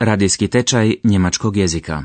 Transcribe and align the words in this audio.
Radijski 0.00 0.48
tečaj 0.48 0.94
njemačkog 1.04 1.56
jezika. 1.56 2.02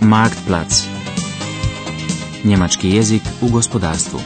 Marktplatz. 0.00 0.74
Njemački 2.44 2.90
jezik 2.90 3.22
u 3.42 3.48
gospodarstvu. 3.52 4.20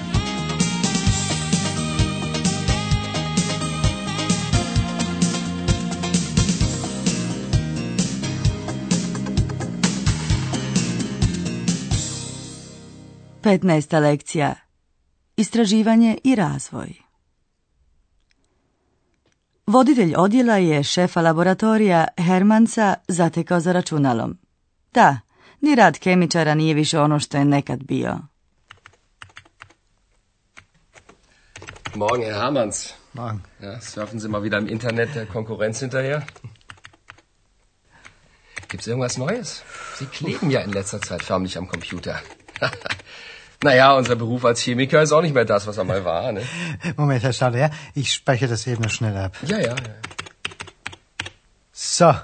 Petnaesta 13.43 13.99
lekcija. 13.99 14.55
Istraživanje 15.37 16.19
i 16.25 16.35
razvoj. 16.35 17.06
Voditelj 19.67 20.15
odjela 20.17 20.57
je 20.57 20.83
šefa 20.83 21.21
laboratorija 21.21 22.07
Hermansa 22.17 22.95
zatekao 23.09 23.61
za 23.61 23.73
računalom. 23.73 24.39
Da, 24.93 25.19
ni 25.61 25.75
rad 25.75 25.99
kemičara 25.99 26.55
nije 26.55 26.75
više 26.75 27.01
ono 27.01 27.21
što 27.21 27.39
je 27.39 27.45
nekad 27.45 27.83
bio. 27.83 28.19
Morgen, 31.95 32.27
Herr 32.27 32.41
Hamanns. 32.41 32.93
Morgen. 33.13 33.41
Ja, 33.63 33.81
surfen 33.81 34.21
Sie 34.21 34.29
mal 34.29 34.43
wieder 34.43 34.59
im 34.59 34.69
Internet 34.69 35.15
der 35.15 35.27
Konkurrenz 35.33 35.81
hinterher? 35.81 36.23
Gibt's 38.69 38.89
irgendwas 38.89 39.17
Neues? 39.17 39.63
Sie 39.99 40.07
kleben 40.19 40.51
ja 40.51 40.65
in 40.65 40.71
letzter 40.71 41.01
Zeit 41.01 41.23
förmlich 41.23 41.59
am 41.59 41.69
Computer. 41.69 42.15
naja, 43.63 43.95
unser 43.97 44.17
Beruf 44.17 44.45
als 44.45 44.61
Chemiker 44.61 45.03
ist 45.03 45.13
auch 45.13 45.23
nicht 45.23 45.35
mehr 45.35 45.45
das, 45.45 45.67
was 45.67 45.79
er 45.79 45.85
mal 45.85 46.05
war, 46.05 46.33
ne? 46.33 46.43
Moment, 46.97 47.23
Herr 47.23 47.33
Stauder, 47.33 47.59
ja? 47.59 47.71
Ich 47.95 48.13
speichere 48.13 48.51
das 48.51 48.67
eben 48.67 48.83
noch 48.83 48.91
schnell 48.91 49.17
ab. 49.17 49.37
Ja, 49.43 49.59
ja. 49.59 49.69
ja. 49.69 49.95
So. 51.73 52.15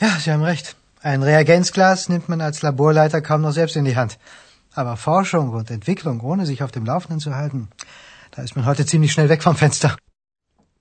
Ja, 0.00 0.10
Sie 0.20 0.30
haben 0.30 0.42
recht. 0.42 0.76
Ein 1.02 1.22
Reagenzglas 1.22 2.08
nimmt 2.08 2.28
man 2.28 2.40
als 2.40 2.62
Laborleiter 2.62 3.20
kaum 3.20 3.42
noch 3.42 3.52
selbst 3.52 3.76
in 3.76 3.84
die 3.84 3.96
Hand. 3.96 4.18
Aber 4.74 4.96
Forschung 4.96 5.50
und 5.50 5.70
Entwicklung, 5.70 6.20
ohne 6.20 6.46
sich 6.46 6.62
auf 6.62 6.70
dem 6.70 6.84
Laufenden 6.84 7.20
zu 7.20 7.34
halten, 7.34 7.68
da 8.32 8.42
ist 8.42 8.56
man 8.56 8.66
heute 8.66 8.84
ziemlich 8.86 9.12
schnell 9.12 9.28
weg 9.28 9.42
vom 9.42 9.56
Fenster. 9.56 9.96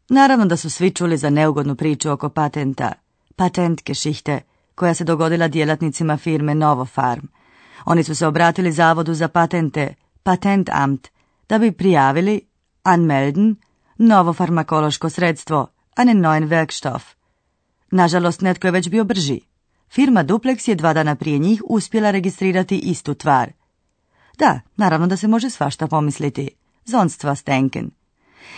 Naravno 0.09 0.45
da 0.45 0.57
su 0.57 0.69
svi 0.69 0.91
čuli 0.91 1.17
za 1.17 1.29
neugodnu 1.29 1.75
priču 1.75 2.09
oko 2.09 2.29
patenta, 2.29 2.91
patentgeschichte, 3.35 4.41
koja 4.75 4.93
se 4.93 5.03
dogodila 5.03 5.47
djelatnicima 5.47 6.17
firme 6.17 6.55
Novofarm. 6.55 7.27
Oni 7.89 8.03
su 8.03 8.15
se 8.15 8.27
obratili 8.27 8.71
Zavodu 8.71 9.13
za 9.13 9.27
patente, 9.27 9.93
Patentamt, 10.23 11.07
da 11.49 11.57
bi 11.57 11.71
prijavili, 11.71 12.41
anmelden, 12.83 13.55
novo 13.97 14.33
farmakološko 14.33 15.09
sredstvo, 15.09 15.67
einen 15.97 16.19
neuen 16.19 16.49
Werkstoff. 16.49 17.01
Nažalost, 17.91 18.41
netko 18.41 18.67
je 18.67 18.71
već 18.71 18.89
bio 18.89 19.03
brži. 19.03 19.39
Firma 19.89 20.23
Duplex 20.23 20.69
je 20.69 20.75
dva 20.75 20.93
dana 20.93 21.15
prije 21.15 21.37
njih 21.39 21.63
uspjela 21.69 22.11
registrirati 22.11 22.77
istu 22.77 23.13
tvar. 23.13 23.51
Da, 24.37 24.59
naravno 24.75 25.07
da 25.07 25.17
se 25.17 25.27
može 25.27 25.49
svašta 25.49 25.87
pomisliti. 25.87 26.49
Zonstva 26.85 27.35
stenken. 27.35 27.91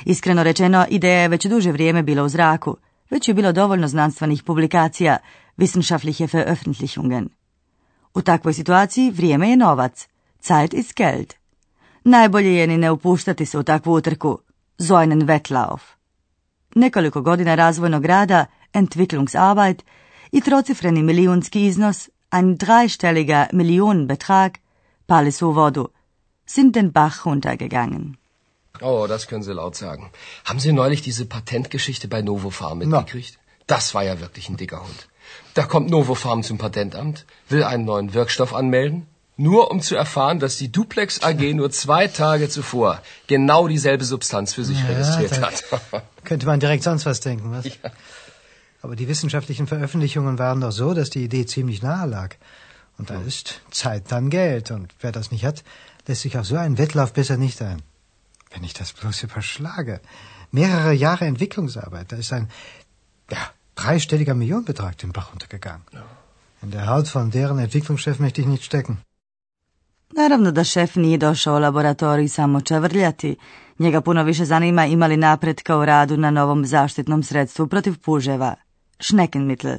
Iskreno 0.05 0.43
rečeno, 0.43 0.85
ideja 0.89 1.21
je 1.21 1.27
već 1.27 1.45
duže 1.45 1.71
vrijeme 1.71 2.03
bila 2.03 2.23
u 2.23 2.29
zraku, 2.29 2.77
već 3.09 3.27
je 3.27 3.33
bilo 3.33 3.51
dovoljno 3.51 3.87
znanstvenih 3.87 4.43
publikacija, 4.43 5.17
wissenschaftliche 5.57 6.27
Veröffentlichungen. 6.27 7.38
U 8.13 8.21
takvoj 8.21 8.53
situaciji 8.53 9.11
vrijeme 9.11 9.49
je 9.49 9.57
novac. 9.57 10.07
Zeit 10.41 10.73
ist 10.73 10.95
Geld. 10.95 11.33
Najbolje 12.03 12.55
je 12.55 12.67
ni 12.67 12.77
ne 12.77 12.91
upuštati 12.91 13.45
se 13.45 13.57
u 13.57 13.63
takvu 13.63 13.93
utrku. 13.93 14.39
So 14.79 14.95
einen 14.95 15.21
Wettlauf. 15.27 15.81
Nekoliko 16.75 17.21
godina 17.21 17.55
razvojnog 17.55 18.05
rada, 18.05 18.45
Entwicklungsarbeit, 18.73 19.83
i 20.31 20.41
trocifreni 20.41 21.03
milijunski 21.03 21.65
iznos, 21.65 22.09
ein 22.29 22.55
dreistelliger 22.57 23.47
Millionenbetrag, 23.53 24.57
pali 25.05 25.31
su 25.31 25.47
u 25.47 25.51
vodu, 25.51 25.87
sind 26.45 26.73
den 26.73 26.91
Bach 26.91 27.25
runtergegangen. 27.25 28.15
Oh, 28.81 29.07
das 29.07 29.27
können 29.27 29.43
Sie 29.43 29.53
laut 29.53 29.75
sagen. 29.75 30.11
Haben 30.43 30.59
Sie 30.59 30.73
neulich 30.73 31.01
diese 31.01 31.25
Patentgeschichte 31.25 32.07
bei 32.07 32.21
Novofarm 32.21 32.77
mitgekriegt? 32.77 33.39
Das 33.67 33.93
war 33.93 34.03
ja 34.03 34.19
wirklich 34.19 34.49
ein 34.49 34.57
dicker 34.57 34.79
Hund. 34.79 35.07
Da 35.53 35.63
kommt 35.63 35.89
Novofarm 35.89 36.43
zum 36.43 36.57
Patentamt, 36.57 37.25
will 37.47 37.63
einen 37.63 37.85
neuen 37.85 38.13
Wirkstoff 38.13 38.53
anmelden, 38.53 39.07
nur 39.37 39.71
um 39.71 39.81
zu 39.81 39.95
erfahren, 39.95 40.39
dass 40.39 40.57
die 40.57 40.71
Duplex 40.71 41.23
AG 41.23 41.53
nur 41.53 41.71
zwei 41.71 42.07
Tage 42.07 42.49
zuvor 42.49 43.01
genau 43.27 43.67
dieselbe 43.67 44.03
Substanz 44.03 44.53
für 44.53 44.65
sich 44.65 44.79
Ja, 44.81 44.87
registriert 44.87 45.41
hat. 45.41 45.63
Könnte 46.25 46.45
man 46.45 46.59
direkt 46.59 46.83
sonst 46.83 47.05
was 47.05 47.21
denken, 47.21 47.51
was? 47.51 47.65
Ja. 47.65 47.91
Aber 48.81 48.95
die 48.95 49.07
wissenschaftlichen 49.07 49.67
Veröffentlichungen 49.67 50.39
waren 50.39 50.61
doch 50.61 50.71
so, 50.71 50.93
dass 50.93 51.09
die 51.09 51.23
Idee 51.23 51.45
ziemlich 51.45 51.81
nahe 51.81 52.07
lag. 52.07 52.35
Und 52.97 53.09
da 53.09 53.21
ist 53.21 53.61
Zeit 53.71 54.11
dann 54.11 54.29
Geld. 54.29 54.71
Und 54.71 54.93
wer 54.99 55.11
das 55.11 55.31
nicht 55.31 55.45
hat, 55.45 55.63
lässt 56.05 56.21
sich 56.21 56.37
auf 56.37 56.45
so 56.45 56.57
einen 56.57 56.77
Wettlauf 56.77 57.13
besser 57.13 57.37
nicht 57.37 57.61
ein. 57.61 57.81
Wenn 58.51 58.63
ich 58.63 58.73
das 58.73 58.93
bloß 58.93 59.23
überschlage. 59.23 60.01
Mehrere 60.51 60.93
Jahre 60.93 61.25
Entwicklungsarbeit, 61.25 62.11
da 62.11 62.17
ist 62.17 62.33
ein, 62.33 62.49
ja, 63.31 63.37
dreistelliger 63.81 64.33
Millionenbetrag 64.33 64.95
den 65.01 65.11
Bach 65.11 65.31
runtergegangen. 65.31 65.83
In 66.63 66.71
der 66.71 66.87
Haut 66.87 67.15
von 67.15 67.31
deren 67.31 67.59
Entwicklungschef 67.59 68.19
möchte 68.19 68.41
ich 68.41 68.47
nicht 68.47 68.63
stecken. 68.63 68.97
Naravno 70.13 70.51
da 70.51 70.63
šef 70.63 70.95
nije 70.95 71.17
došao 71.17 71.55
u 71.55 71.59
laboratorij 71.59 72.27
samo 72.27 72.61
čavrljati. 72.61 73.35
Njega 73.79 74.01
puno 74.01 74.23
više 74.23 74.45
zanima 74.45 74.85
imali 74.85 75.17
napretka 75.17 75.77
u 75.77 75.85
radu 75.85 76.17
na 76.17 76.31
novom 76.31 76.65
zaštitnom 76.65 77.23
sredstvu 77.23 77.67
protiv 77.67 77.99
puževa. 78.05 78.55
Schneckenmittel. 78.99 79.77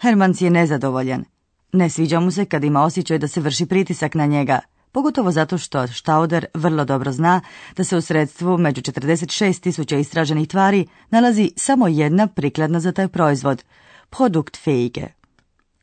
Hermans 0.00 0.40
je 0.40 0.50
nezadovoljan. 0.50 1.24
Ne 1.72 1.90
sviđa 1.90 2.20
mu 2.20 2.30
se 2.30 2.44
kad 2.44 2.64
ima 2.64 2.82
osjećaj 2.82 3.18
da 3.18 3.28
se 3.28 3.40
vrši 3.40 3.66
pritisak 3.66 4.14
na 4.14 4.26
njega, 4.26 4.60
pogotovo 4.92 5.30
zato 5.30 5.58
što 5.58 5.86
Stauder 5.86 6.46
vrlo 6.54 6.84
dobro 6.84 7.12
zna 7.12 7.40
da 7.76 7.84
se 7.84 7.96
u 7.96 8.00
sredstvu 8.00 8.58
među 8.58 8.82
46 8.82 9.60
tisuća 9.60 9.96
istraženih 9.96 10.48
tvari 10.48 10.86
nalazi 11.10 11.52
samo 11.56 11.88
jedna 11.88 12.26
prikladna 12.26 12.80
za 12.80 12.92
taj 12.92 13.08
proizvod, 13.08 13.64
produktfähige. 14.10 15.06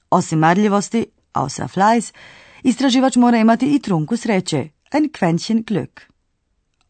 Osim 0.09 0.39
marljivosti, 0.39 1.05
außer 1.33 1.67
Fleiß, 1.67 2.13
istraživač 2.63 3.15
mora 3.15 3.37
imati 3.37 3.75
i 3.75 3.79
trunku 3.79 4.17
sreće, 4.17 4.69
ein 4.91 5.09
Quäntchen 5.09 5.63
Glück. 5.63 6.01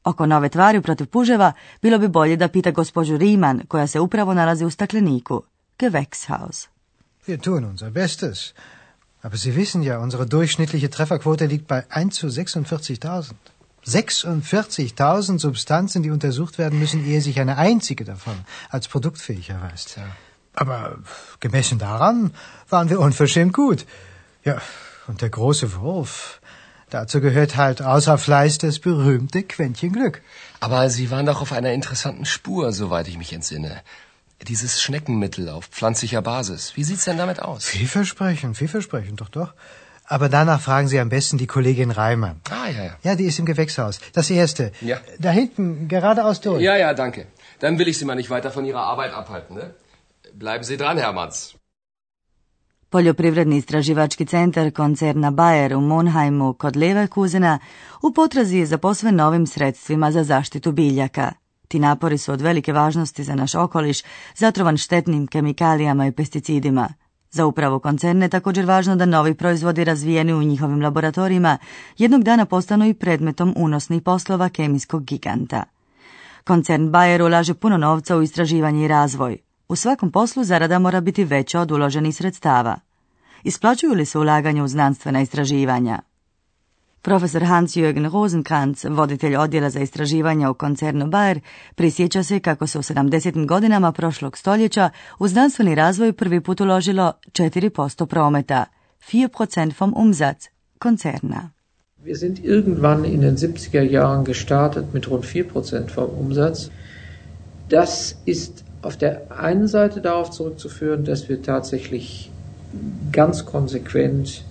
Oko 0.04 0.26
nove 0.26 0.50
tvari 0.50 0.82
protiv 0.82 1.08
puževa 1.08 1.54
bilo 1.82 1.98
bi 1.98 2.08
bolje 2.08 2.36
da 2.36 2.48
pita 2.48 2.72
gospođu 2.72 3.18
Riemann, 3.18 3.62
koja 3.68 3.88
se 3.88 4.00
upravo 4.00 4.34
nalazi 4.34 4.66
u 4.66 4.70
stakleniku, 4.70 5.42
Gewächshaus. 5.80 6.68
Wir 7.28 7.40
tun 7.42 7.66
unser 7.66 7.92
Bestes. 7.92 8.54
Aber 9.26 9.38
Sie 9.38 9.56
wissen 9.56 9.82
ja, 9.82 9.98
unsere 9.98 10.28
durchschnittliche 10.28 10.92
Trefferquote 10.92 11.48
liegt 11.48 11.66
bei 11.66 11.84
1 11.90 12.14
zu 12.14 12.28
46.000. 12.28 13.32
46.000 13.84 15.40
Substanzen, 15.40 16.04
die 16.04 16.12
untersucht 16.12 16.60
werden 16.60 16.78
müssen, 16.78 17.04
ehe 17.04 17.22
sich 17.22 17.40
eine 17.40 17.58
einzige 17.58 18.06
davon 18.06 18.36
als 18.70 18.88
produktfähig 18.88 19.50
erweist. 19.50 19.98
Aber 20.54 21.00
gemessen 21.40 21.80
daran 21.80 22.36
waren 22.70 22.92
wir 22.92 23.00
unverschämt 23.00 23.54
gut. 23.54 23.88
Ja, 24.44 24.62
und 25.08 25.24
der 25.24 25.32
große 25.32 25.74
Wurf, 25.74 26.40
dazu 26.92 27.20
gehört 27.20 27.56
halt 27.56 27.82
außer 27.82 28.20
Fleiß 28.20 28.60
das 28.60 28.78
berühmte 28.78 29.42
Quäntchen 29.42 29.94
Glück. 29.94 30.22
Aber 30.60 30.88
Sie 30.92 31.10
waren 31.10 31.26
doch 31.26 31.42
auf 31.42 31.52
einer 31.52 31.74
interessanten 31.74 32.26
Spur, 32.26 32.72
soweit 32.74 33.08
ich 33.08 33.18
mich 33.18 33.34
entsinne. 33.34 33.82
Dieses 34.42 34.82
Schneckenmittel 34.82 35.50
auf 35.50 35.66
pflanzlicher 35.66 36.22
Basis. 36.22 36.76
Wie 36.76 36.84
sieht's 36.84 37.06
denn 37.06 37.18
damit 37.18 37.42
aus? 37.42 37.66
Vielversprechend, 37.66 38.58
vielversprechend, 38.58 39.22
doch, 39.22 39.30
doch. 39.30 39.54
Aber 40.08 40.30
danach 40.30 40.62
fragen 40.62 40.88
Sie 40.88 41.00
am 41.00 41.10
besten 41.10 41.38
die 41.38 41.48
Kollegin 41.48 41.90
Reimann. 41.90 42.42
Ah, 42.50 42.70
ja, 42.70 42.84
ja. 42.84 42.96
Ja, 43.02 43.16
die 43.16 43.26
ist 43.26 43.40
im 43.40 43.46
Gewächshaus. 43.46 44.00
Das 44.14 44.30
erste. 44.30 44.72
Ja. 44.82 44.98
Da 45.20 45.32
hinten, 45.32 45.88
geradeaus 45.88 46.42
durch. 46.42 46.62
Ja, 46.62 46.76
ja, 46.76 46.94
danke. 46.94 47.26
Dann 47.60 47.80
will 47.80 47.88
ich 47.88 47.98
Sie 47.98 48.06
mal 48.06 48.16
nicht 48.16 48.30
weiter 48.30 48.52
von 48.52 48.66
Ihrer 48.66 48.84
Arbeit 48.84 49.14
abhalten, 49.14 49.56
ne? 49.56 49.74
Bleiben 50.34 50.64
Sie 50.64 50.78
dran, 50.78 50.98
Hermanns. 50.98 51.56
Poljoprivredni 52.90 53.58
istraživački 53.58 54.26
centar 54.26 54.72
koncerna 54.72 55.32
Bayer 55.32 55.74
u 55.76 55.82
Monheimu 55.82 56.54
kod 56.54 56.76
Leverkusena 56.76 57.60
u 58.02 58.14
potrazi 58.14 58.58
je 58.58 58.66
za 58.66 58.78
posve 58.78 59.12
novim 59.12 59.48
sredstvima 59.48 60.12
za 60.12 60.24
zaštitu 60.24 60.72
biljaka. 60.72 61.32
Ti 61.76 61.80
napori 61.80 62.18
su 62.18 62.32
od 62.32 62.42
velike 62.42 62.74
važnosti 62.74 63.24
za 63.24 63.36
naš 63.36 63.56
okoliš, 63.56 64.02
zatrovan 64.36 64.78
štetnim 64.78 65.28
kemikalijama 65.28 66.08
i 66.08 66.12
pesticidima. 66.12 66.90
Za 67.32 67.46
upravu 67.46 67.80
koncerne 67.80 68.26
je 68.26 68.30
također 68.30 68.66
važno 68.66 68.96
da 68.96 69.06
novi 69.06 69.34
proizvodi 69.34 69.84
razvijeni 69.84 70.34
u 70.34 70.44
njihovim 70.44 70.82
laboratorijima 70.82 71.58
jednog 71.98 72.24
dana 72.24 72.46
postanu 72.46 72.86
i 72.88 72.94
predmetom 72.94 73.54
unosnih 73.58 74.02
poslova 74.02 74.50
kemijskog 74.50 75.04
giganta. 75.04 75.64
Koncern 76.44 76.92
Bayer 76.92 77.26
ulaže 77.26 77.54
puno 77.54 77.78
novca 77.78 78.18
u 78.18 78.22
istraživanje 78.22 78.86
i 78.86 78.88
razvoj. 78.88 79.38
U 79.70 79.76
svakom 79.76 80.12
poslu 80.12 80.44
zarada 80.44 80.80
mora 80.80 81.02
biti 81.02 81.24
veća 81.24 81.60
od 81.60 81.72
uloženih 81.72 82.16
sredstava. 82.16 82.76
Isplaćuju 83.44 83.94
li 83.94 84.06
se 84.06 84.20
ulaganje 84.20 84.64
u 84.64 84.68
znanstvena 84.68 85.22
istraživanja? 85.22 86.00
Profesor 87.06 87.42
Hans-Jürgen 87.42 88.10
Rosenkrantz, 88.10 88.86
voditelj 88.90 89.36
odjela 89.38 89.70
za 89.70 89.80
istraživanja 89.80 90.50
u 90.50 90.54
koncernu 90.54 91.06
Bayer, 91.06 91.40
prisjeća 91.76 92.24
se 92.24 92.40
kako 92.40 92.68
se 92.68 92.80
u 92.80 92.82
70. 92.82 93.46
godinama 93.46 93.92
prošlog 93.92 94.38
stoljeća 94.38 94.90
u 95.20 95.28
znanstveni 95.28 95.76
razvoj 95.76 96.14
prvi 96.14 96.42
put 96.42 96.62
uložilo 96.62 97.14
4% 97.32 98.06
prometa, 98.06 98.66
4% 99.12 99.74
vom 99.80 99.94
Umsatz 99.98 100.48
Konzerna. 100.80 101.50
Wir 102.06 102.18
sind 102.18 102.40
irgendwann 102.40 103.06
in 103.06 103.22
den 103.22 103.38
70er 103.38 103.92
Jahren 103.92 104.26
gestartet 104.26 104.94
mit 104.94 105.08
rund 105.08 105.26
4% 105.26 105.90
vom 105.96 106.10
Umsatz. 106.20 106.70
Das 107.70 108.16
ist 108.26 108.64
auf 108.82 108.98
der 108.98 109.22
einen 109.44 109.68
Seite 109.68 110.02
darauf 110.02 110.32
zurückzuführen, 110.32 111.06
dass 111.06 111.30
wir 111.30 111.42
tatsächlich 111.42 112.32
ganz 113.12 113.46
konsequent 113.46 114.44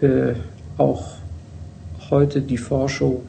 äh, 0.00 0.34
auch 0.78 1.25
heute 2.10 2.40
die 2.40 2.58
Forschung 2.58 3.22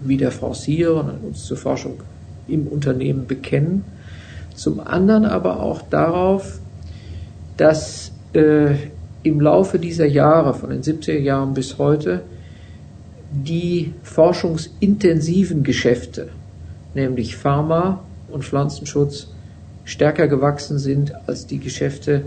wieder 0.00 0.30
forcieren 0.30 1.10
und 1.10 1.24
uns 1.24 1.44
zur 1.44 1.56
Forschung 1.56 2.02
im 2.48 2.66
Unternehmen 2.66 3.26
bekennen. 3.26 3.84
Zum 4.54 4.80
anderen 4.80 5.24
aber 5.24 5.60
auch 5.60 5.82
darauf, 5.82 6.60
dass 7.56 8.12
äh, 8.34 8.74
im 9.22 9.40
Laufe 9.40 9.78
dieser 9.78 10.06
Jahre, 10.06 10.54
von 10.54 10.70
den 10.70 10.82
70er 10.82 11.18
Jahren 11.18 11.54
bis 11.54 11.78
heute, 11.78 12.22
die 13.32 13.94
forschungsintensiven 14.02 15.64
Geschäfte, 15.64 16.28
nämlich 16.94 17.36
Pharma 17.36 18.04
und 18.30 18.44
Pflanzenschutz, 18.44 19.28
stärker 19.84 20.28
gewachsen 20.28 20.78
sind 20.78 21.12
als 21.26 21.46
die 21.46 21.58
Geschäfte, 21.58 22.24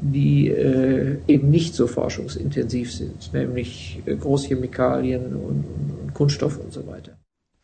die 0.00 0.48
äh, 0.48 1.18
eben 1.28 1.50
nicht 1.50 1.74
so 1.74 1.86
forschungsintensiv 1.86 2.92
sind, 2.92 3.32
nämlich 3.32 4.02
äh, 4.06 4.16
Großchemikalien 4.16 5.24
und, 5.34 5.64
und, 6.02 6.14
Kunststoffe 6.14 6.58
und 6.58 6.72
so 6.72 6.86
weiter. 6.86 7.12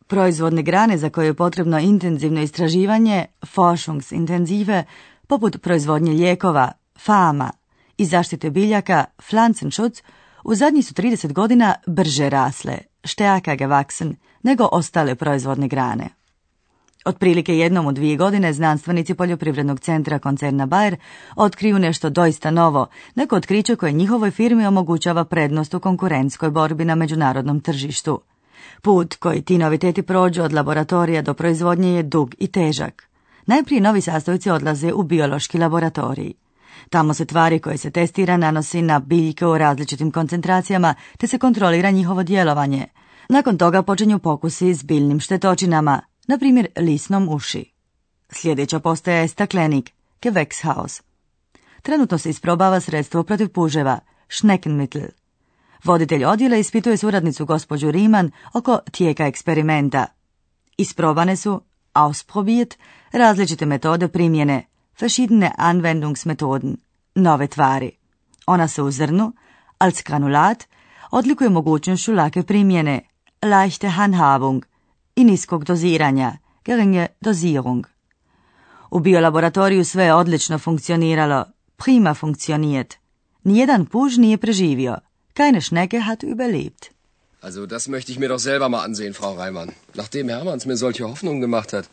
Proizvodne 0.07 0.63
grane 0.63 0.97
za 0.97 1.09
koje 1.09 1.25
je 1.25 1.33
potrebno 1.33 1.79
intenzivno 1.79 2.41
istraživanje, 2.41 3.25
forschungsintenzive, 3.45 4.83
poput 5.27 5.61
proizvodnje 5.61 6.11
lijekova, 6.11 6.71
fama 6.99 7.51
i 7.97 8.05
zaštite 8.05 8.49
biljaka, 8.49 9.05
Pflanzenschutz, 9.17 10.01
u 10.43 10.55
zadnjih 10.55 10.85
su 10.85 10.93
30 10.93 11.33
godina 11.33 11.75
brže 11.87 12.29
rasle, 12.29 12.77
stärker 13.03 13.55
gewachsen, 13.55 14.15
nego 14.43 14.69
ostale 14.71 15.15
proizvodne 15.15 15.67
grane. 15.67 16.09
Otprilike 17.05 17.57
jednom 17.57 17.85
u 17.85 17.91
dvije 17.91 18.17
godine 18.17 18.53
znanstvenici 18.53 19.13
Poljoprivrednog 19.13 19.79
centra 19.79 20.19
koncerna 20.19 20.67
Bayer 20.67 20.95
otkriju 21.35 21.79
nešto 21.79 22.09
doista 22.09 22.51
novo, 22.51 22.87
neko 23.15 23.35
otkriće 23.35 23.75
koje 23.75 23.91
njihovoj 23.91 24.31
firmi 24.31 24.65
omogućava 24.65 25.25
prednost 25.25 25.73
u 25.73 25.79
konkurentskoj 25.79 26.49
borbi 26.49 26.85
na 26.85 26.95
međunarodnom 26.95 27.59
tržištu. 27.59 28.21
Put 28.81 29.15
koji 29.15 29.41
ti 29.41 29.57
noviteti 29.57 30.01
prođu 30.01 30.43
od 30.43 30.53
laboratorija 30.53 31.21
do 31.21 31.33
proizvodnje 31.33 31.89
je 31.89 32.03
dug 32.03 32.35
i 32.37 32.47
težak. 32.47 33.07
Najprije 33.45 33.81
novi 33.81 34.01
sastojci 34.01 34.49
odlaze 34.49 34.93
u 34.93 35.03
biološki 35.03 35.57
laboratorij. 35.57 36.33
Tamo 36.89 37.13
se 37.13 37.25
tvari 37.25 37.59
koje 37.59 37.77
se 37.77 37.91
testira 37.91 38.37
nanosi 38.37 38.81
na 38.81 38.99
biljke 38.99 39.45
u 39.45 39.57
različitim 39.57 40.11
koncentracijama 40.11 40.93
te 41.17 41.27
se 41.27 41.37
kontrolira 41.37 41.91
njihovo 41.91 42.23
djelovanje. 42.23 42.85
Nakon 43.29 43.57
toga 43.57 43.81
počinju 43.81 44.19
pokusi 44.19 44.73
s 44.73 44.83
biljnim 44.83 45.19
štetočinama, 45.19 46.01
na 46.27 46.37
primjer 46.37 46.67
lisnom 46.77 47.29
uši. 47.29 47.71
Sljedeća 48.29 48.79
postaja 48.79 49.17
je 49.17 49.27
staklenik, 49.27 49.91
Gewächshaus. 50.21 51.01
Trenutno 51.81 52.17
se 52.17 52.29
isprobava 52.29 52.79
sredstvo 52.79 53.23
protiv 53.23 53.49
puževa, 53.49 53.99
Schneckenmittel. 54.29 55.07
Voditelj 55.83 56.25
odjela 56.25 56.55
ispituje 56.55 56.97
suradnicu 56.97 57.45
gospođu 57.45 57.91
Riman 57.91 58.31
oko 58.53 58.79
tijeka 58.91 59.25
eksperimenta. 59.25 60.05
Isprobane 60.77 61.35
su, 61.35 61.61
ausprobiert, 61.93 62.77
različite 63.11 63.65
metode 63.65 64.07
primjene, 64.07 64.65
verschiedene 64.99 65.51
Anwendungsmethoden, 65.57 66.77
nove 67.15 67.47
tvari. 67.47 67.91
Ona 68.45 68.67
se 68.67 68.81
u 68.81 68.91
zrnu, 68.91 69.33
als 69.77 70.03
granulat, 70.03 70.63
odlikuje 71.11 71.49
mogućnošću 71.49 72.13
lake 72.13 72.43
primjene, 72.43 73.01
leichte 73.41 73.89
Handhabung, 73.89 74.65
i 75.15 75.23
niskog 75.23 75.63
doziranja, 75.63 76.37
geringe 76.65 77.07
Dosierung. 77.21 77.85
U 78.91 78.99
biolaboratoriju 78.99 79.85
sve 79.85 80.03
je 80.03 80.13
odlično 80.13 80.59
funkcioniralo, 80.59 81.45
prima 81.75 82.13
funktioniert. 82.13 82.95
Nijedan 83.43 83.85
puž 83.85 84.17
nije 84.17 84.37
preživio. 84.37 84.95
Keine 85.33 85.61
Schnecke 85.61 85.99
hat 85.99 86.23
überlebt. 86.23 86.85
Also 87.41 87.65
das 87.65 87.87
möchte 87.87 88.11
ich 88.11 88.19
mir 88.19 88.29
doch 88.29 88.39
selber 88.39 88.69
mal 88.69 88.83
ansehen, 88.85 89.13
Frau 89.13 89.33
Reimann. 89.35 89.69
Nachdem 89.93 90.29
Hermanns 90.29 90.65
mir 90.65 90.77
solche 90.77 91.03
Hoffnungen 91.03 91.41
gemacht 91.41 91.73
hat. 91.73 91.85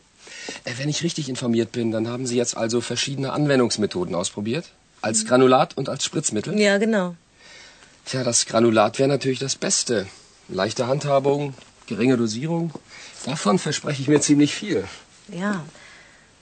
Äh, 0.65 0.73
wenn 0.77 0.89
ich 0.89 1.03
richtig 1.03 1.29
informiert 1.29 1.71
bin, 1.71 1.91
dann 1.91 2.07
haben 2.07 2.25
Sie 2.25 2.37
jetzt 2.37 2.57
also 2.57 2.81
verschiedene 2.81 3.33
Anwendungsmethoden 3.33 4.15
ausprobiert? 4.15 4.65
Als 5.01 5.25
Granulat 5.25 5.77
und 5.77 5.89
als 5.89 6.03
Spritzmittel? 6.05 6.59
Ja, 6.59 6.77
genau. 6.77 7.15
Tja, 8.05 8.23
das 8.23 8.45
Granulat 8.45 8.99
wäre 8.99 9.09
natürlich 9.09 9.39
das 9.39 9.55
Beste. 9.55 10.07
Leichte 10.47 10.87
Handhabung, 10.87 11.53
geringe 11.87 12.17
Dosierung. 12.17 12.71
Davon 13.25 13.57
verspreche 13.57 14.01
ich 14.01 14.07
mir 14.07 14.21
ziemlich 14.21 14.53
viel. 14.53 14.87
Ja, 15.29 15.63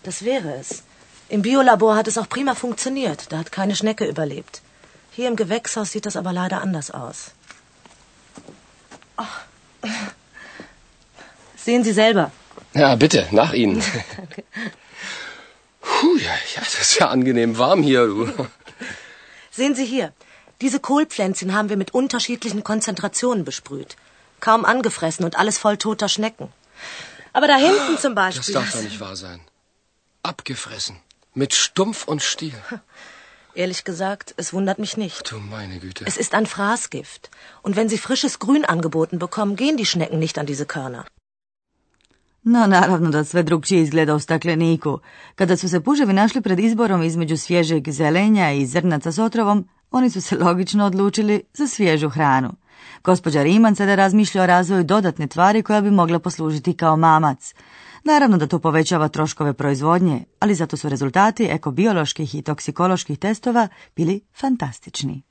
das 0.03 0.23
wäre 0.23 0.55
es. 0.55 0.83
Im 1.29 1.41
Biolabor 1.43 1.95
hat 1.95 2.07
es 2.07 2.17
auch 2.17 2.27
prima 2.27 2.55
funktioniert. 2.55 3.31
Da 3.31 3.37
hat 3.37 3.51
keine 3.51 3.75
Schnecke 3.75 4.05
überlebt. 4.05 4.61
Hier 5.11 5.27
im 5.27 5.35
Gewächshaus 5.35 5.91
sieht 5.91 6.05
das 6.05 6.17
aber 6.17 6.33
leider 6.33 6.61
anders 6.61 6.91
aus. 6.91 7.31
Ach. 9.17 9.41
Sehen 11.55 11.83
Sie 11.83 11.93
selber. 11.93 12.31
Ja, 12.73 12.95
bitte, 12.95 13.27
nach 13.31 13.53
Ihnen. 13.53 13.83
Danke. 14.17 14.43
Puh, 15.81 16.17
ja, 16.17 16.33
ja, 16.55 16.61
das 16.61 16.79
ist 16.81 16.99
ja 16.99 17.09
angenehm 17.09 17.57
warm 17.57 17.83
hier, 17.83 18.07
du. 18.07 18.31
Sehen 19.51 19.75
Sie 19.75 19.85
hier. 19.85 20.13
Diese 20.61 20.79
Kohlpflänzchen 20.79 21.53
haben 21.53 21.69
wir 21.69 21.77
mit 21.77 21.93
unterschiedlichen 21.93 22.63
Konzentrationen 22.63 23.45
besprüht. 23.45 23.95
Kaum 24.39 24.65
angefressen 24.65 25.25
und 25.25 25.37
alles 25.37 25.57
voll 25.57 25.77
toter 25.77 26.09
Schnecken. 26.09 26.49
Aber 27.33 27.47
da 27.47 27.55
hinten 27.55 27.97
zum 27.97 28.13
Beispiel. 28.15 28.53
Das 28.53 28.63
darf 28.63 28.71
doch 28.73 28.83
nicht 28.89 28.99
wahr 28.99 29.15
sein. 29.15 29.39
Abgefressen. 30.23 30.95
Mit 31.33 31.53
Stumpf 31.53 32.07
und 32.07 32.21
Stiel. 32.21 32.59
Ehrlich 33.53 33.83
gesagt, 33.83 34.33
es 34.37 34.53
wundert 34.53 34.79
mich 34.79 34.97
nicht. 34.97 35.31
Du 35.31 35.39
meine 35.39 35.79
Güte. 35.79 36.05
Es 36.05 36.17
ist 36.17 36.33
ein 36.33 36.45
Fraßgift. 36.45 37.29
Und 37.61 37.75
wenn 37.75 37.89
Sie 37.89 37.97
frisches 37.97 38.39
Grün 38.39 38.65
angeboten 38.65 39.19
bekommen, 39.19 39.55
gehen 39.55 39.77
die 39.77 39.85
Schnecken 39.85 40.19
nicht 40.19 40.37
an 40.39 40.45
diese 40.45 40.65
Körner. 40.65 41.05
No, 42.43 42.67
naravno 42.67 43.09
da 43.09 43.23
sve 43.23 43.43
drugčije 43.43 43.81
izgleda 43.81 44.15
u 44.15 44.19
stakleniku. 44.19 44.99
Kada 45.35 45.57
su 45.57 45.69
se 45.69 45.81
puževi 45.81 46.13
našli 46.13 46.41
pred 46.41 46.59
izborom 46.59 47.03
između 47.03 47.37
svježeg 47.37 47.91
zelenja 47.91 48.51
i 48.51 48.65
zrnaca 48.65 49.11
s 49.11 49.19
otrovom, 49.19 49.67
oni 49.91 50.09
su 50.09 50.21
se 50.21 50.37
logično 50.37 50.85
odlučili 50.85 51.43
za 51.53 51.67
svježu 51.67 52.09
hranu. 52.09 52.53
Gospođa 53.03 53.43
Riman 53.43 53.75
sada 53.75 53.95
razmišlja 53.95 54.43
o 54.43 54.45
razvoju 54.45 54.83
dodatne 54.83 55.27
tvari 55.27 55.63
koja 55.63 55.81
bi 55.81 55.91
mogla 55.91 56.19
poslužiti 56.19 56.77
kao 56.77 56.97
mamac. 56.97 57.53
Naravno 58.03 58.37
da 58.37 58.47
to 58.47 58.59
povećava 58.59 59.07
troškove 59.07 59.53
proizvodnje, 59.53 60.25
ali 60.39 60.55
zato 60.55 60.77
su 60.77 60.89
rezultati 60.89 61.43
ekobioloških 61.43 62.35
i 62.35 62.41
toksikoloških 62.41 63.19
testova 63.19 63.67
bili 63.95 64.21
fantastični. 64.41 65.21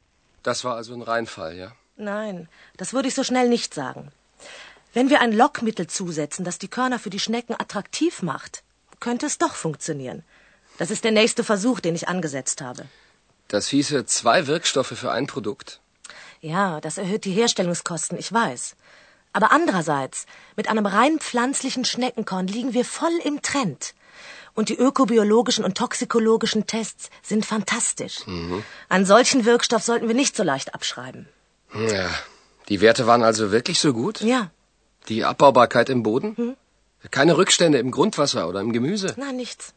Das 0.44 0.64
war 0.64 0.76
also 0.76 0.92
ein 0.94 1.02
Reinfall, 1.02 1.56
ja? 1.56 1.70
Nein, 1.96 2.46
das 2.78 2.92
würde 2.94 3.08
ich 3.08 3.14
so 3.14 3.24
schnell 3.24 3.48
nicht 3.48 3.74
sagen. 3.74 4.10
Wenn 4.94 5.10
wir 5.10 5.20
ein 5.20 5.36
Lockmittel 5.36 5.86
zusetzen, 5.86 6.44
das 6.44 6.58
die 6.58 6.68
Körner 6.68 6.98
für 6.98 7.10
die 7.10 7.18
Schnecken 7.18 7.54
attraktiv 7.58 8.22
macht, 8.22 8.62
könnte 9.00 9.26
es 9.26 9.38
doch 9.38 9.54
funktionieren. 9.54 10.22
Das 10.78 10.90
ist 10.90 11.04
der 11.04 11.12
nächste 11.12 11.44
Versuch, 11.44 11.80
den 11.80 11.94
ich 11.94 12.08
angesetzt 12.08 12.60
habe. 12.62 12.82
Das 13.48 13.68
hieße 13.68 14.06
zwei 14.06 14.46
Wirkstoffe 14.46 14.94
für 15.02 15.10
ein 15.10 15.26
Produkt. 15.26 15.80
Ja, 16.40 16.80
das 16.80 16.96
erhöht 16.96 17.24
die 17.24 17.32
Herstellungskosten, 17.32 18.18
ich 18.18 18.32
weiß. 18.32 18.74
Aber 19.32 19.52
andererseits, 19.52 20.26
mit 20.56 20.68
einem 20.68 20.86
rein 20.86 21.18
pflanzlichen 21.18 21.84
Schneckenkorn 21.84 22.46
liegen 22.46 22.72
wir 22.72 22.84
voll 22.84 23.16
im 23.24 23.42
Trend. 23.42 23.94
Und 24.54 24.68
die 24.68 24.76
ökobiologischen 24.76 25.64
und 25.64 25.76
toxikologischen 25.76 26.66
Tests 26.66 27.10
sind 27.22 27.46
fantastisch. 27.46 28.26
Mhm. 28.26 28.64
Einen 28.88 29.06
solchen 29.06 29.44
Wirkstoff 29.44 29.82
sollten 29.82 30.08
wir 30.08 30.14
nicht 30.14 30.34
so 30.34 30.42
leicht 30.42 30.74
abschreiben. 30.74 31.28
Ja, 31.74 32.10
die 32.68 32.80
Werte 32.80 33.06
waren 33.06 33.22
also 33.22 33.52
wirklich 33.52 33.78
so 33.78 33.92
gut? 33.92 34.20
Ja. 34.22 34.50
Die 35.08 35.24
Abbaubarkeit 35.24 35.88
im 35.88 36.02
Boden? 36.02 36.34
Mhm. 36.36 36.56
Keine 37.10 37.36
Rückstände 37.36 37.78
im 37.78 37.90
Grundwasser 37.90 38.48
oder 38.48 38.60
im 38.60 38.72
Gemüse? 38.72 39.14
Nein, 39.16 39.36
nichts. 39.36 39.72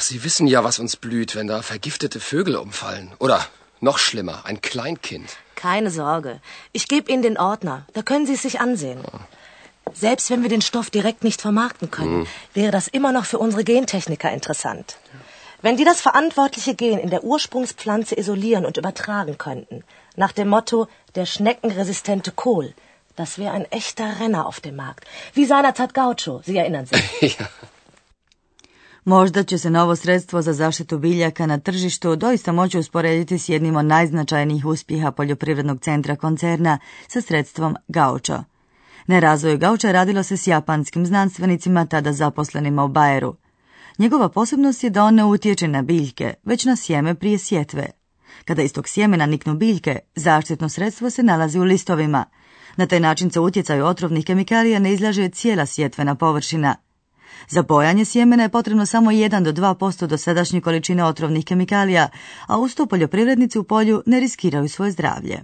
Sie 0.00 0.24
wissen 0.24 0.46
ja, 0.46 0.64
was 0.64 0.78
uns 0.78 0.96
blüht, 0.96 1.34
wenn 1.34 1.46
da 1.46 1.62
vergiftete 1.62 2.20
Vögel 2.20 2.56
umfallen. 2.56 3.14
Oder 3.18 3.46
noch 3.82 3.98
schlimmer, 3.98 4.36
ein 4.44 4.60
Kleinkind. 4.60 5.28
Keine 5.54 5.90
Sorge. 5.90 6.40
Ich 6.72 6.88
gebe 6.88 7.10
Ihnen 7.12 7.22
den 7.22 7.38
Ordner. 7.38 7.84
Da 7.92 8.02
können 8.02 8.26
Sie 8.26 8.34
es 8.34 8.42
sich 8.42 8.60
ansehen. 8.60 9.00
Selbst 9.92 10.30
wenn 10.30 10.42
wir 10.42 10.48
den 10.48 10.62
Stoff 10.62 10.90
direkt 10.90 11.22
nicht 11.24 11.40
vermarkten 11.40 11.90
können, 11.90 12.20
mhm. 12.20 12.26
wäre 12.54 12.72
das 12.72 12.88
immer 12.88 13.12
noch 13.12 13.26
für 13.26 13.38
unsere 13.38 13.64
Gentechniker 13.64 14.30
interessant. 14.32 14.96
Wenn 15.60 15.76
die 15.76 15.84
das 15.84 16.00
verantwortliche 16.00 16.74
Gen 16.74 16.98
in 16.98 17.10
der 17.10 17.22
Ursprungspflanze 17.22 18.18
isolieren 18.18 18.64
und 18.64 18.78
übertragen 18.78 19.38
könnten, 19.38 19.84
Nach 20.16 20.32
dem 20.32 20.48
Motto, 20.48 20.88
der 21.14 21.26
schneckenresistente 21.26 22.32
Kohl. 22.32 22.74
Das 23.16 23.38
wäre 23.38 23.52
ein 23.52 23.70
echter 23.70 24.20
Renner 24.20 24.46
auf 24.46 24.60
dem 24.60 24.76
Markt. 24.76 25.06
Wie 25.34 25.46
seinerzeit 25.46 25.94
Gaucho, 25.94 26.42
Sie 26.44 26.56
erinnern 26.56 26.86
sich. 26.86 27.20
ja. 27.38 27.48
Možda 29.04 29.42
će 29.42 29.58
se 29.58 29.70
novo 29.70 29.96
sredstvo 29.96 30.42
za 30.42 30.52
zaštitu 30.52 30.98
biljaka 30.98 31.46
na 31.46 31.58
tržištu 31.58 32.16
doista 32.16 32.52
moći 32.52 32.78
usporediti 32.78 33.38
s 33.38 33.48
jednim 33.48 33.76
od 33.76 33.84
najznačajnijih 33.84 34.66
uspjeha 34.66 35.10
poljoprivrednog 35.10 35.80
centra 35.80 36.16
koncerna 36.16 36.78
sa 37.08 37.20
sredstvom 37.20 37.76
Gaucho. 37.88 38.44
Na 39.06 39.20
razvoju 39.20 39.58
Gauča 39.58 39.92
radilo 39.92 40.22
se 40.22 40.36
s 40.36 40.46
japanskim 40.46 41.06
znanstvenicima 41.06 41.86
tada 41.86 42.12
zaposlenima 42.12 42.84
u 42.84 42.88
Bajeru. 42.88 43.36
Njegova 43.98 44.28
posebnost 44.28 44.84
je 44.84 44.90
da 44.90 45.04
on 45.04 45.14
ne 45.14 45.24
utječe 45.24 45.68
na 45.68 45.82
biljke, 45.82 46.34
već 46.44 46.64
na 46.64 46.76
sjeme 46.76 47.14
prije 47.14 47.38
sjetve. 47.38 47.86
Kada 48.44 48.62
iz 48.62 48.72
tog 48.72 48.88
sjemena 48.88 49.26
niknu 49.26 49.54
biljke, 49.54 49.98
zaštitno 50.14 50.68
sredstvo 50.68 51.10
se 51.10 51.22
nalazi 51.22 51.58
u 51.58 51.62
listovima. 51.62 52.24
Na 52.76 52.86
taj 52.86 53.00
način 53.00 53.30
se 53.30 53.40
utjecaju 53.40 53.84
otrovnih 53.84 54.24
kemikalija 54.24 54.78
ne 54.78 54.92
izlaže 54.92 55.28
cijela 55.28 55.66
sjetvena 55.66 56.14
površina. 56.14 56.76
Za 57.48 57.62
bojanje 57.62 58.04
sjemena 58.04 58.42
je 58.42 58.48
potrebno 58.48 58.86
samo 58.86 59.10
1 59.10 59.42
do 59.42 59.52
2% 59.52 60.06
dosadašnje 60.06 60.60
količine 60.60 61.04
otrovnih 61.04 61.44
kemikalija, 61.44 62.08
a 62.46 62.58
uz 62.58 62.74
to 62.74 62.86
poljoprivrednici 62.86 63.58
u 63.58 63.64
polju 63.64 64.02
ne 64.06 64.20
riskiraju 64.20 64.68
svoje 64.68 64.90
zdravlje. 64.90 65.42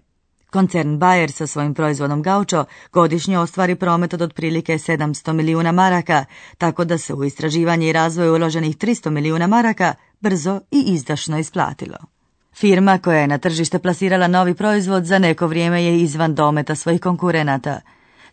Koncern 0.51 0.99
Bayer 0.99 1.31
sa 1.31 1.47
svojim 1.47 1.75
proizvodom 1.75 2.23
Gaucho 2.23 2.65
godišnje 2.93 3.39
ostvari 3.39 3.75
promet 3.75 4.15
od 4.15 4.23
otprilike 4.23 4.73
700 4.73 5.33
milijuna 5.33 5.73
maraka, 5.73 6.25
tako 6.59 6.85
da 6.85 6.99
se 6.99 7.15
u 7.15 7.25
istraživanje 7.25 7.89
i 7.89 7.93
razvoj 7.93 8.31
uloženih 8.31 8.77
300 8.77 9.11
milijuna 9.11 9.47
maraka 9.47 9.95
brzo 10.21 10.61
i 10.71 10.85
izdašno 10.87 11.39
isplatilo. 11.39 11.97
Firma 12.55 12.99
koja 12.99 13.19
je 13.19 13.27
na 13.27 13.39
tržište 13.39 13.79
plasirala 13.79 14.27
novi 14.27 14.55
proizvod 14.55 15.05
za 15.05 15.19
neko 15.19 15.47
vrijeme 15.47 15.85
je 15.85 16.01
izvan 16.01 16.35
dometa 16.35 16.75
svojih 16.75 17.01
konkurenata. 17.01 17.81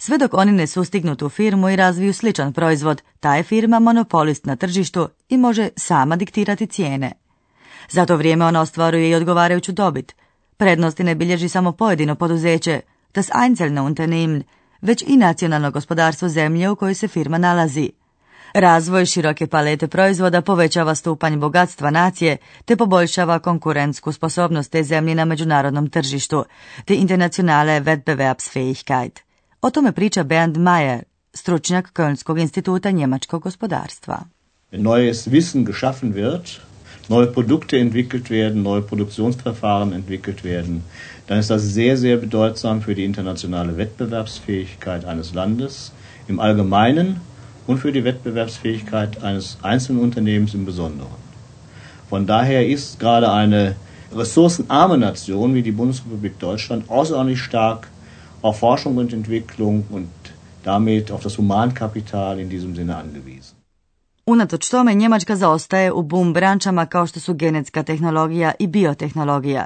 Sve 0.06 0.18
dok 0.18 0.34
oni 0.34 0.52
ne 0.52 0.68
sustignu 0.68 1.16
tu 1.16 1.30
firmu 1.30 1.70
i 1.70 1.76
razviju 1.76 2.14
sličan 2.14 2.54
proizvod, 2.54 3.02
ta 3.20 3.36
je 3.36 3.44
firma 3.44 3.80
monopolist 3.80 4.46
na 4.46 4.56
tržištu 4.56 5.08
i 5.30 5.38
može 5.38 5.70
sama 5.78 6.16
diktirati 6.16 6.68
cijene. 6.68 7.12
Za 7.90 8.06
to 8.06 8.18
vrijeme 8.18 8.46
ona 8.46 8.62
ostvaruje 8.62 9.10
i 9.10 9.16
odgovarajuću 9.16 9.72
dobit– 9.72 10.14
Prednosti 10.58 11.04
ne 11.04 11.16
bilježi 11.16 11.50
samo 11.50 11.72
pojedino 11.72 12.16
poduzeće, 12.16 12.82
das 13.14 13.30
einzelne 13.44 13.82
Unternehmen, 13.82 14.44
već 14.82 15.04
i 15.08 15.18
nacionalno 15.18 15.72
gospodarstvo 15.72 16.30
zemlje 16.30 16.70
u 16.70 16.76
kojoj 16.76 16.94
se 16.94 17.08
firma 17.08 17.38
nalazi. 17.38 17.90
Razvoj 18.54 19.06
široke 19.06 19.48
palete 19.48 19.88
proizvoda 19.88 20.42
povećava 20.42 20.96
stupanj 20.96 21.38
bogatstva 21.38 21.90
nacije 21.90 22.38
te 22.66 22.76
poboljšava 22.76 23.40
konkurentsku 23.40 24.12
sposobnost 24.12 24.72
te 24.72 24.84
zemlje 24.84 25.16
na 25.16 25.26
međunarodnom 25.26 25.90
tržištu, 25.90 26.46
te 26.86 26.96
internacionale 26.96 27.82
Wettbewerbsfähigkeit. 27.82 29.25
O 29.66 29.70
tome 29.70 29.92
priča 29.92 30.24
Bernd 30.24 30.58
Mayer, 30.58 31.00
stručnjak 31.34 31.88
Kölnskog 31.94 32.40
instituta 32.40 32.92
njemačkog 32.92 33.42
gospodarstva. 33.42 34.18
Neues 34.72 35.28
Wissen 35.28 35.66
geschaffen 35.66 36.14
wird, 36.14 36.52
neue 37.10 37.32
Produkte 37.34 37.78
entwickelt 37.78 38.30
werden, 38.30 38.62
neue 38.62 38.82
Produktionsverfahren 38.82 39.94
entwickelt 39.94 40.44
werden, 40.44 40.84
dann 41.28 41.40
ist 41.40 41.50
das 41.50 41.62
sehr, 41.62 41.98
sehr 41.98 42.18
bedeutsam 42.18 42.82
für 42.82 42.96
die 42.96 43.06
internationale 43.06 43.78
Wettbewerbsfähigkeit 43.78 45.06
eines 45.06 45.34
Landes 45.34 45.92
im 46.28 46.40
Allgemeinen 46.40 47.16
und 47.68 47.80
für 47.80 47.92
die 47.92 48.04
Wettbewerbsfähigkeit 48.04 49.24
eines 49.24 49.58
einzelnen 49.64 50.04
Unternehmens 50.04 50.54
im 50.54 50.66
Besonderen. 50.66 51.18
Von 52.10 52.28
daher 52.28 52.68
ist 52.68 53.00
gerade 53.00 53.32
eine 53.32 53.76
ressourcenarme 54.16 55.00
Nation 55.00 55.56
wie 55.56 55.64
die 55.64 55.72
Bundesrepublik 55.72 56.38
Deutschland 56.40 56.88
außerordentlich 56.88 57.42
stark 57.42 57.88
auf 58.42 58.60
Forschung 58.60 58.98
und 58.98 59.14
Entwicklung 59.14 59.84
und 59.92 60.10
damit 60.64 61.12
auf 61.12 61.24
das 61.24 61.38
Humankapital 61.38 62.40
in 62.40 62.50
diesem 62.50 62.76
Sinne 62.76 62.96
angewiesen. 62.96 63.56
Unatoč 64.28 64.70
tome 64.70 64.94
Njemačka 64.94 65.36
zaostaje 65.36 65.92
u 65.92 66.02
boom 66.02 66.34
brančama 66.34 66.86
kao 66.86 67.08
što 67.08 67.20
su 67.20 67.34
genetska 67.34 67.84
tehnologija 67.84 68.52
i 68.60 68.68
biotehnologija. 68.68 69.66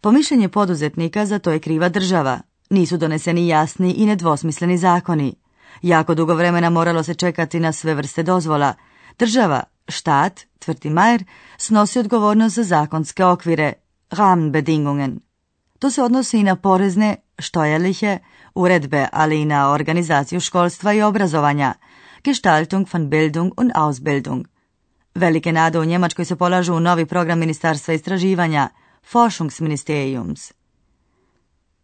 Po 0.00 0.12
mišljenju 0.12 0.48
poduzetnika 0.48 1.26
za 1.26 1.38
to 1.38 1.50
je 1.50 1.58
kriva 1.58 1.88
država. 1.88 2.40
Nisu 2.70 2.96
doneseni 2.96 3.48
jasni 3.48 3.92
i 3.92 4.06
nedvosmisleni 4.06 4.78
zakoni. 4.78 5.34
Jako 5.82 6.14
dugo 6.14 6.34
vremena 6.34 6.70
moralo 6.70 7.02
se 7.02 7.14
čekati 7.14 7.60
na 7.60 7.72
sve 7.72 7.94
vrste 7.94 8.22
dozvola. 8.22 8.74
Država, 9.18 9.62
štat, 9.88 10.40
tvrdi 10.58 10.90
Majer, 10.90 11.24
snosi 11.58 11.98
odgovornost 11.98 12.54
za 12.54 12.64
zakonske 12.64 13.24
okvire, 13.24 13.72
Rahmenbedingungen. 14.10 15.20
To 15.82 15.90
se 15.90 16.02
odnosi 16.02 16.38
i 16.38 16.42
na 16.42 16.56
porezne, 16.56 17.16
štojerlihe, 17.38 18.18
uredbe, 18.54 19.08
ali 19.12 19.40
i 19.40 19.44
na 19.44 19.70
organizaciju 19.70 20.40
školstva 20.40 20.92
i 20.92 21.02
obrazovanja– 21.02 21.74
Gestaltung 22.24 22.86
von 22.92 23.08
Bildung 23.10 23.52
und 23.56 23.72
Ausbildung. 23.74 24.46
Velike 25.14 25.52
nade 25.52 25.78
u 25.78 25.84
Njemačkoj 25.84 26.24
se 26.24 26.36
polažu 26.36 26.74
u 26.74 26.80
novi 26.80 27.06
program 27.06 27.38
Ministarstva 27.38 27.94
istraživanja, 27.94 28.68
Forschungsministeriums. 29.02 30.52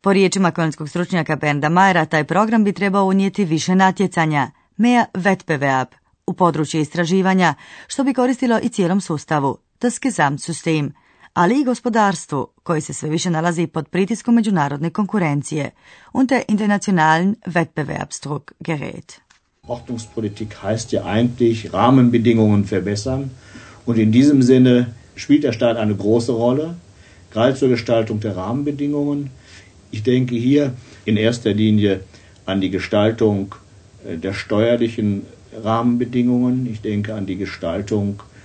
Po 0.00 0.12
riječima 0.12 0.50
konjskog 0.50 0.88
stručnjaka 0.88 1.36
Bernda 1.36 1.68
Majera, 1.68 2.04
taj 2.06 2.24
program 2.24 2.64
bi 2.64 2.72
trebao 2.72 3.04
unijeti 3.04 3.44
više 3.44 3.74
natjecanja, 3.74 4.50
mehr 4.76 5.04
Wettbewerb, 5.14 5.86
u 6.26 6.32
područje 6.32 6.80
istraživanja, 6.80 7.54
što 7.86 8.04
bi 8.04 8.14
koristilo 8.14 8.58
i 8.62 8.68
cijelom 8.68 9.00
sustavu, 9.00 9.58
das 9.80 10.00
Gesamtsystem, 10.00 10.90
ali 11.38 11.60
i 11.60 11.64
gospodarstvu, 11.64 12.46
koji 12.62 12.80
se 12.80 12.92
sve 12.92 13.08
više 13.08 13.30
nalazi 13.30 13.66
pod 13.66 13.88
pritiskom 13.88 14.34
međunarodne 14.34 14.90
konkurencije, 14.90 15.70
und 16.12 16.28
der 16.28 16.42
internationalen 16.48 17.34
Wettbewerbsdruck 17.46 18.52
gerät. 18.60 19.20
Ordnungspolitik 19.62 20.54
heißt 20.62 20.92
ja 20.92 21.02
eigentlich 21.04 21.72
Rahmenbedingungen 21.72 22.64
verbessern. 22.70 23.30
Und 23.86 23.98
in 23.98 24.12
diesem 24.12 24.42
Sinne 24.42 24.86
spielt 25.16 25.44
der 25.44 25.52
Staat 25.52 25.76
eine 25.76 25.94
große 25.94 26.32
Rolle, 26.32 26.74
gerade 27.32 27.54
zur 27.54 27.68
Gestaltung 27.68 28.20
der 28.20 28.36
Rahmenbedingungen. 28.36 29.30
Ich 29.90 30.02
denke 30.02 30.34
hier 30.34 30.72
in 31.04 31.16
erster 31.16 31.54
Linie 31.54 32.00
an 32.46 32.60
die 32.60 32.70
Gestaltung 32.70 33.54
äh, 34.04 34.16
der 34.16 34.34
steuerlichen 34.34 35.22
Rahmenbedingungen. 35.64 36.66
Ich 36.72 36.80
denke 36.80 37.14
an 37.14 37.26
die 37.26 37.36
Gestaltung 37.36 38.08
äh, 38.08 38.37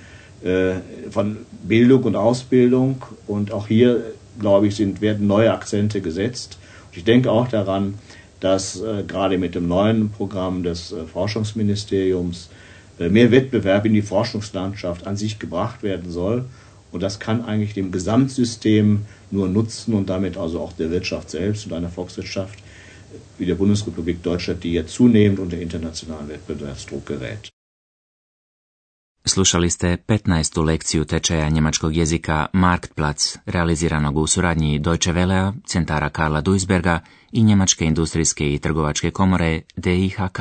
von 1.09 1.37
Bildung 1.63 2.03
und 2.03 2.15
Ausbildung. 2.15 3.01
Und 3.27 3.51
auch 3.51 3.67
hier, 3.67 4.03
glaube 4.39 4.67
ich, 4.67 4.75
sind, 4.75 4.99
werden 4.99 5.25
neue 5.25 5.53
Akzente 5.53 6.01
gesetzt. 6.01 6.57
ich 6.91 7.03
denke 7.03 7.31
auch 7.31 7.47
daran, 7.47 7.95
dass 8.43 8.81
äh, 8.81 9.03
gerade 9.07 9.37
mit 9.37 9.55
dem 9.55 9.69
neuen 9.69 10.09
Programm 10.09 10.63
des 10.63 10.91
äh, 10.91 11.05
Forschungsministeriums 11.05 12.49
äh, 12.99 13.07
mehr 13.07 13.31
Wettbewerb 13.31 13.85
in 13.85 13.93
die 13.93 14.01
Forschungslandschaft 14.01 15.07
an 15.07 15.15
sich 15.15 15.39
gebracht 15.39 15.81
werden 15.81 16.11
soll. 16.11 16.43
Und 16.91 17.01
das 17.01 17.21
kann 17.21 17.45
eigentlich 17.45 17.73
dem 17.73 17.93
Gesamtsystem 17.93 19.05
nur 19.31 19.47
nutzen 19.47 19.93
und 19.93 20.09
damit 20.09 20.35
also 20.35 20.59
auch 20.59 20.73
der 20.73 20.91
Wirtschaft 20.91 21.29
selbst 21.29 21.65
und 21.65 21.73
einer 21.73 21.89
Volkswirtschaft 21.89 22.59
wie 23.37 23.45
der 23.45 23.55
Bundesrepublik 23.55 24.21
Deutschland, 24.21 24.61
die 24.63 24.73
ja 24.73 24.85
zunehmend 24.85 25.39
unter 25.39 25.57
internationalen 25.57 26.27
Wettbewerbsdruck 26.27 27.05
gerät. 27.05 27.52
Slušali 29.25 29.69
ste 29.69 29.97
15. 30.07 30.65
lekciju 30.65 31.05
tečaja 31.05 31.49
njemačkog 31.49 31.95
jezika 31.95 32.45
Marktplatz, 32.53 33.37
realiziranog 33.45 34.17
u 34.17 34.27
suradnji 34.27 34.79
Deutsche 34.79 35.13
Wellea, 35.13 35.53
centara 35.65 36.09
Karla 36.09 36.41
Duisberga 36.41 36.99
i 37.31 37.43
Njemačke 37.43 37.85
industrijske 37.85 38.53
i 38.53 38.59
trgovačke 38.59 39.11
komore 39.11 39.61
DIHK. 39.75 40.39